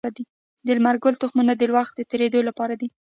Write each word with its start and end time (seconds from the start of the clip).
د 0.65 0.67
لمر 0.77 0.95
ګل 1.03 1.15
تخمونه 1.21 1.53
د 1.57 1.63
وخت 1.75 1.95
تیري 2.09 2.27
لپاره 2.49 2.73
دي. 2.81 2.87